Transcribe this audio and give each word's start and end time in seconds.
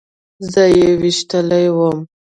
زه 0.51 0.63
يې 0.75 0.87
ويشتلى 1.01 1.63
وم. 1.77 1.97